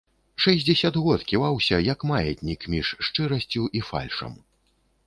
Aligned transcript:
Шэсцьдзесят 0.43 0.95
год 1.07 1.21
ківаўся, 1.31 1.77
як 1.93 2.07
маятнік, 2.13 2.61
між 2.77 2.87
шчырасцю 3.11 3.71
і 3.81 3.89
фальшам. 3.93 4.33